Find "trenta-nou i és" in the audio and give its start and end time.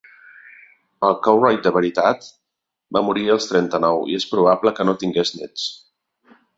3.53-4.29